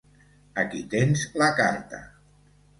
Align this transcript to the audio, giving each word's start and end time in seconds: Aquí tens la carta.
Aquí 0.61 0.81
tens 0.95 1.27
la 1.43 1.53
carta. 1.63 2.03